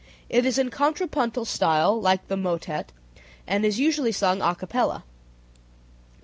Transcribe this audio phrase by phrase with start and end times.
[0.29, 2.91] It is in contrapuntal style, like the motet,
[3.45, 5.03] and is usually sung a capella.
[5.05, 5.07] 176.